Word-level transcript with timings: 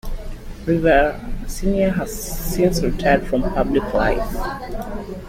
Rivera 0.65 1.21
Senior 1.47 1.91
has 1.91 2.11
since 2.33 2.81
retired 2.81 3.27
from 3.27 3.43
public 3.53 3.93
life. 3.93 4.35